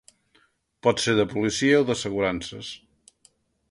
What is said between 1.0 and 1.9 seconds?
ser de policia o